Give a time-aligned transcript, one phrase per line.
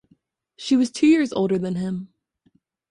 [0.55, 2.11] She was two years older than him.